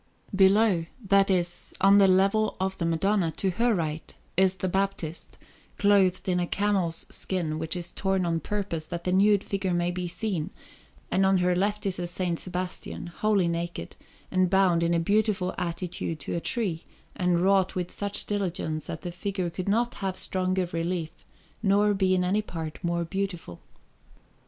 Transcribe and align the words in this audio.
Below 0.35 0.87
that 1.09 1.29
is, 1.29 1.75
on 1.79 1.99
the 1.99 2.07
level 2.07 2.55
of 2.59 2.75
the 2.79 2.87
Madonna, 2.87 3.29
to 3.33 3.51
her 3.51 3.75
right 3.75 4.17
is 4.35 4.55
the 4.55 4.67
Baptist, 4.67 5.37
clothed 5.77 6.27
in 6.27 6.39
a 6.39 6.47
camel's 6.47 7.05
skin, 7.11 7.59
which 7.59 7.75
is 7.75 7.91
torn 7.91 8.25
on 8.25 8.39
purpose 8.39 8.87
that 8.87 9.03
the 9.03 9.11
nude 9.11 9.43
figure 9.43 9.75
may 9.75 9.91
be 9.91 10.07
seen; 10.07 10.49
and 11.11 11.23
on 11.23 11.37
her 11.37 11.55
left 11.55 11.85
is 11.85 11.99
a 11.99 12.09
S. 12.09 12.41
Sebastian, 12.41 13.05
wholly 13.15 13.47
naked, 13.47 13.95
and 14.31 14.49
bound 14.49 14.81
in 14.81 14.95
a 14.95 14.99
beautiful 14.99 15.53
attitude 15.59 16.19
to 16.21 16.33
a 16.35 16.39
tree, 16.39 16.83
and 17.15 17.39
wrought 17.43 17.75
with 17.75 17.91
such 17.91 18.25
diligence 18.25 18.87
that 18.87 19.03
the 19.03 19.11
figure 19.11 19.51
could 19.51 19.69
not 19.69 19.93
have 20.01 20.17
stronger 20.17 20.67
relief 20.71 21.11
nor 21.61 21.93
be 21.93 22.15
in 22.15 22.23
any 22.23 22.41
part 22.41 22.83
more 22.83 23.05
beautiful. 23.05 23.61